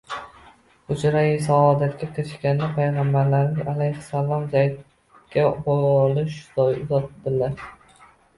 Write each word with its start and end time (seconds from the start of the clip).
Hujrai 0.91 1.25
saodatga 1.47 2.07
kirishganda 2.15 2.69
Payg‘ambarimiz 2.77 3.69
alayhissalom 3.75 4.49
Zaydga 4.55 5.45
bolish 5.69 6.41
uzatdilar 6.67 7.65